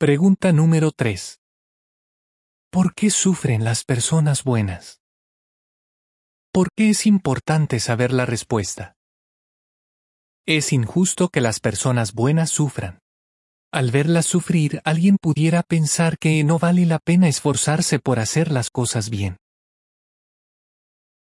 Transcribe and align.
Pregunta 0.00 0.50
número 0.50 0.92
3. 0.92 1.40
¿Por 2.70 2.94
qué 2.94 3.10
sufren 3.10 3.64
las 3.64 3.84
personas 3.84 4.44
buenas? 4.44 5.02
¿Por 6.50 6.68
qué 6.74 6.88
es 6.88 7.04
importante 7.04 7.80
saber 7.80 8.10
la 8.10 8.24
respuesta? 8.24 8.94
Es 10.46 10.72
injusto 10.72 11.28
que 11.28 11.42
las 11.42 11.60
personas 11.60 12.14
buenas 12.14 12.48
sufran. 12.48 13.00
Al 13.70 13.90
verlas 13.90 14.24
sufrir, 14.24 14.80
alguien 14.86 15.18
pudiera 15.20 15.62
pensar 15.62 16.16
que 16.16 16.42
no 16.44 16.58
vale 16.58 16.86
la 16.86 16.98
pena 16.98 17.28
esforzarse 17.28 17.98
por 17.98 18.20
hacer 18.20 18.50
las 18.50 18.70
cosas 18.70 19.10
bien. 19.10 19.36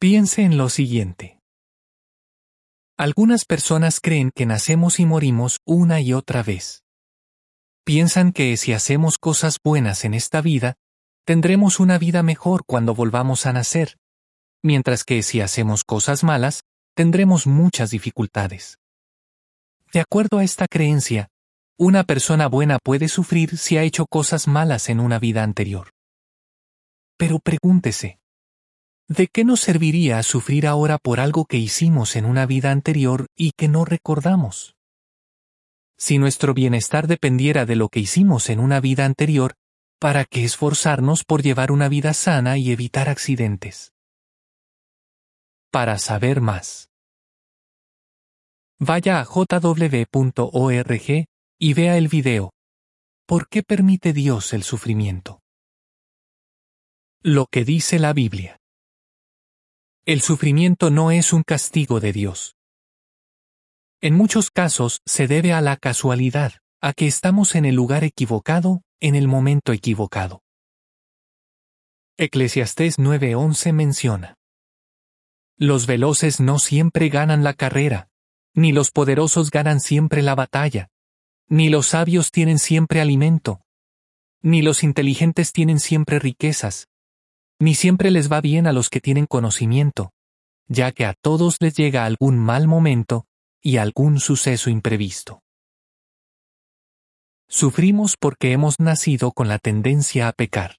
Piense 0.00 0.40
en 0.40 0.56
lo 0.56 0.70
siguiente. 0.70 1.38
Algunas 2.96 3.44
personas 3.44 4.00
creen 4.00 4.30
que 4.34 4.46
nacemos 4.46 5.00
y 5.00 5.04
morimos 5.04 5.58
una 5.66 6.00
y 6.00 6.14
otra 6.14 6.42
vez. 6.42 6.83
Piensan 7.84 8.32
que 8.32 8.56
si 8.56 8.72
hacemos 8.72 9.18
cosas 9.18 9.58
buenas 9.62 10.06
en 10.06 10.14
esta 10.14 10.40
vida, 10.40 10.76
tendremos 11.26 11.80
una 11.80 11.98
vida 11.98 12.22
mejor 12.22 12.64
cuando 12.66 12.94
volvamos 12.94 13.44
a 13.44 13.52
nacer, 13.52 13.98
mientras 14.62 15.04
que 15.04 15.22
si 15.22 15.42
hacemos 15.42 15.84
cosas 15.84 16.24
malas, 16.24 16.62
tendremos 16.94 17.46
muchas 17.46 17.90
dificultades. 17.90 18.78
De 19.92 20.00
acuerdo 20.00 20.38
a 20.38 20.44
esta 20.44 20.66
creencia, 20.66 21.28
una 21.78 22.04
persona 22.04 22.46
buena 22.46 22.78
puede 22.82 23.08
sufrir 23.08 23.58
si 23.58 23.76
ha 23.76 23.82
hecho 23.82 24.06
cosas 24.06 24.48
malas 24.48 24.88
en 24.88 24.98
una 24.98 25.18
vida 25.18 25.42
anterior. 25.42 25.90
Pero 27.18 27.38
pregúntese, 27.38 28.18
¿de 29.08 29.28
qué 29.28 29.44
nos 29.44 29.60
serviría 29.60 30.22
sufrir 30.22 30.66
ahora 30.66 30.96
por 30.96 31.20
algo 31.20 31.44
que 31.44 31.58
hicimos 31.58 32.16
en 32.16 32.24
una 32.24 32.46
vida 32.46 32.70
anterior 32.70 33.26
y 33.36 33.50
que 33.52 33.68
no 33.68 33.84
recordamos? 33.84 34.74
Si 36.06 36.18
nuestro 36.18 36.52
bienestar 36.52 37.06
dependiera 37.06 37.64
de 37.64 37.76
lo 37.76 37.88
que 37.88 37.98
hicimos 37.98 38.50
en 38.50 38.60
una 38.60 38.78
vida 38.78 39.06
anterior, 39.06 39.54
¿para 39.98 40.26
qué 40.26 40.44
esforzarnos 40.44 41.24
por 41.24 41.42
llevar 41.42 41.72
una 41.72 41.88
vida 41.88 42.12
sana 42.12 42.58
y 42.58 42.72
evitar 42.72 43.08
accidentes? 43.08 43.94
Para 45.70 45.96
saber 45.96 46.42
más. 46.42 46.90
Vaya 48.78 49.18
a 49.18 49.24
jw.org 49.24 50.04
y 51.58 51.72
vea 51.72 51.96
el 51.96 52.08
video. 52.08 52.52
¿Por 53.26 53.48
qué 53.48 53.62
permite 53.62 54.12
Dios 54.12 54.52
el 54.52 54.62
sufrimiento? 54.62 55.40
Lo 57.22 57.46
que 57.46 57.64
dice 57.64 57.98
la 57.98 58.12
Biblia. 58.12 58.58
El 60.04 60.20
sufrimiento 60.20 60.90
no 60.90 61.10
es 61.10 61.32
un 61.32 61.44
castigo 61.44 61.98
de 61.98 62.12
Dios. 62.12 62.53
En 64.04 64.16
muchos 64.16 64.50
casos 64.50 65.00
se 65.06 65.26
debe 65.26 65.54
a 65.54 65.62
la 65.62 65.78
casualidad, 65.78 66.52
a 66.82 66.92
que 66.92 67.06
estamos 67.06 67.54
en 67.54 67.64
el 67.64 67.74
lugar 67.74 68.04
equivocado, 68.04 68.82
en 69.00 69.14
el 69.14 69.28
momento 69.28 69.72
equivocado. 69.72 70.42
Eclesiastés 72.18 72.98
9:11 72.98 73.72
menciona. 73.72 74.34
Los 75.56 75.86
veloces 75.86 76.38
no 76.38 76.58
siempre 76.58 77.08
ganan 77.08 77.44
la 77.44 77.54
carrera, 77.54 78.10
ni 78.52 78.72
los 78.72 78.90
poderosos 78.90 79.50
ganan 79.50 79.80
siempre 79.80 80.20
la 80.20 80.34
batalla, 80.34 80.90
ni 81.48 81.70
los 81.70 81.86
sabios 81.86 82.30
tienen 82.30 82.58
siempre 82.58 83.00
alimento, 83.00 83.62
ni 84.42 84.60
los 84.60 84.82
inteligentes 84.82 85.50
tienen 85.50 85.80
siempre 85.80 86.18
riquezas, 86.18 86.88
ni 87.58 87.74
siempre 87.74 88.10
les 88.10 88.30
va 88.30 88.42
bien 88.42 88.66
a 88.66 88.74
los 88.74 88.90
que 88.90 89.00
tienen 89.00 89.24
conocimiento, 89.24 90.12
ya 90.68 90.92
que 90.92 91.06
a 91.06 91.14
todos 91.14 91.56
les 91.60 91.74
llega 91.74 92.04
algún 92.04 92.36
mal 92.36 92.68
momento 92.68 93.24
y 93.64 93.78
algún 93.78 94.20
suceso 94.20 94.70
imprevisto. 94.70 95.42
Sufrimos 97.48 98.16
porque 98.16 98.52
hemos 98.52 98.78
nacido 98.78 99.32
con 99.32 99.48
la 99.48 99.58
tendencia 99.58 100.28
a 100.28 100.32
pecar. 100.32 100.76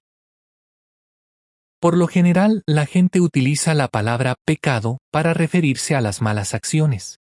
Por 1.82 1.98
lo 1.98 2.08
general, 2.08 2.64
la 2.66 2.86
gente 2.86 3.20
utiliza 3.20 3.74
la 3.74 3.90
palabra 3.90 4.36
pecado 4.46 5.00
para 5.12 5.34
referirse 5.34 5.96
a 5.96 6.02
las 6.02 6.22
malas 6.22 6.54
acciones 6.54 7.20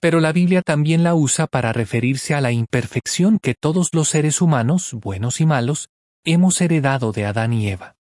pero 0.00 0.20
la 0.20 0.32
Biblia 0.32 0.62
también 0.62 1.04
la 1.04 1.14
usa 1.14 1.46
para 1.46 1.72
referirse 1.72 2.34
a 2.34 2.40
la 2.40 2.52
imperfección 2.52 3.38
que 3.38 3.54
todos 3.54 3.90
los 3.92 4.08
seres 4.08 4.40
humanos, 4.40 4.94
buenos 4.94 5.40
y 5.42 5.46
malos, 5.46 5.90
hemos 6.24 6.60
heredado 6.60 7.12
de 7.12 7.26
Adán 7.26 7.52
y 7.52 7.68
Eva. 7.68 7.96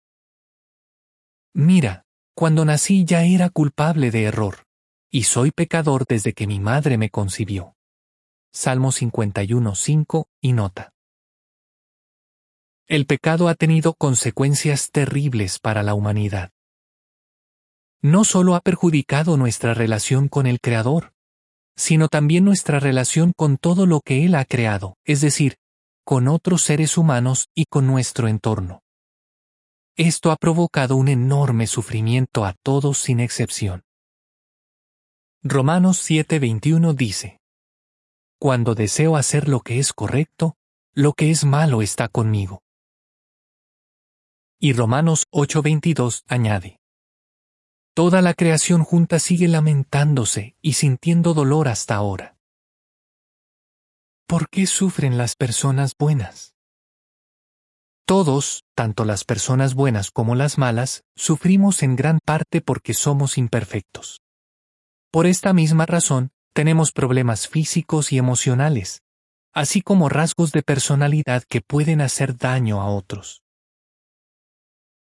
Mira, 1.53 2.05
cuando 2.35 2.63
nací 2.63 3.03
ya 3.03 3.23
era 3.23 3.49
culpable 3.49 4.11
de 4.11 4.23
error, 4.23 4.63
y 5.11 5.23
soy 5.23 5.51
pecador 5.51 6.05
desde 6.07 6.33
que 6.33 6.47
mi 6.47 6.59
madre 6.59 6.97
me 6.97 7.09
concibió. 7.09 7.75
Salmo 8.51 8.91
51, 8.91 9.75
5 9.75 10.27
y 10.41 10.53
nota. 10.53 10.93
El 12.87 13.05
pecado 13.05 13.47
ha 13.47 13.55
tenido 13.55 13.93
consecuencias 13.93 14.89
terribles 14.91 15.59
para 15.59 15.83
la 15.83 15.93
humanidad. 15.93 16.51
No 18.01 18.23
solo 18.23 18.55
ha 18.55 18.61
perjudicado 18.61 19.37
nuestra 19.37 19.73
relación 19.73 20.27
con 20.27 20.47
el 20.47 20.59
Creador, 20.59 21.13
sino 21.75 22.07
también 22.07 22.45
nuestra 22.45 22.79
relación 22.79 23.33
con 23.35 23.57
todo 23.57 23.85
lo 23.85 24.01
que 24.01 24.25
Él 24.25 24.35
ha 24.35 24.45
creado, 24.45 24.97
es 25.05 25.21
decir, 25.21 25.57
con 26.03 26.27
otros 26.27 26.63
seres 26.63 26.97
humanos 26.97 27.49
y 27.53 27.65
con 27.65 27.85
nuestro 27.85 28.27
entorno. 28.27 28.81
Esto 29.95 30.31
ha 30.31 30.37
provocado 30.37 30.95
un 30.95 31.09
enorme 31.09 31.67
sufrimiento 31.67 32.45
a 32.45 32.55
todos 32.63 32.97
sin 32.97 33.19
excepción. 33.19 33.83
Romanos 35.41 35.99
7:21 35.99 36.93
dice, 36.93 37.39
Cuando 38.41 38.75
deseo 38.75 39.15
hacer 39.15 39.47
lo 39.47 39.61
que 39.61 39.79
es 39.79 39.93
correcto, 39.93 40.57
lo 40.93 41.13
que 41.13 41.31
es 41.31 41.45
malo 41.45 41.81
está 41.81 42.09
conmigo. 42.09 42.61
Y 44.59 44.73
Romanos 44.73 45.27
8:22 45.31 46.23
añade, 46.27 46.81
Toda 47.93 48.21
la 48.21 48.33
creación 48.33 48.83
junta 48.83 49.17
sigue 49.19 49.47
lamentándose 49.47 50.57
y 50.61 50.73
sintiendo 50.73 51.33
dolor 51.33 51.69
hasta 51.69 51.95
ahora. 51.95 52.35
¿Por 54.27 54.49
qué 54.49 54.67
sufren 54.67 55.17
las 55.17 55.37
personas 55.37 55.93
buenas? 55.97 56.53
Todos, 58.05 58.65
tanto 58.75 59.05
las 59.05 59.23
personas 59.23 59.73
buenas 59.73 60.11
como 60.11 60.35
las 60.35 60.57
malas, 60.57 61.05
sufrimos 61.15 61.81
en 61.81 61.95
gran 61.95 62.19
parte 62.25 62.59
porque 62.59 62.93
somos 62.93 63.37
imperfectos. 63.37 64.19
Por 65.11 65.25
esta 65.25 65.53
misma 65.53 65.87
razón, 65.87 66.31
tenemos 66.53 66.91
problemas 66.91 67.47
físicos 67.47 68.11
y 68.11 68.19
emocionales, 68.19 69.01
así 69.53 69.81
como 69.81 70.07
rasgos 70.07 70.51
de 70.51 70.61
personalidad 70.61 71.43
que 71.49 71.61
pueden 71.61 72.01
hacer 72.01 72.37
daño 72.37 72.81
a 72.81 72.89
otros. 72.89 73.41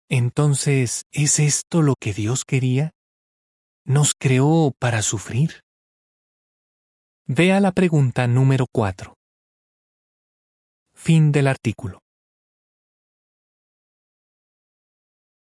Entonces, 0.08 1.06
¿es 1.12 1.40
esto 1.40 1.82
lo 1.82 1.96
que 2.00 2.14
Dios 2.14 2.46
quería? 2.46 2.92
¿Nos 3.84 4.14
creó 4.14 4.74
para 4.78 5.02
sufrir? 5.02 5.62
Vea 7.26 7.60
la 7.60 7.72
pregunta 7.72 8.28
número 8.28 8.68
4. 8.72 9.16
Fin 10.94 11.32
del 11.32 11.48
artículo. 11.48 12.05